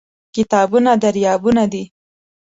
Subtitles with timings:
[0.35, 1.83] کتابونه دریابونه دي.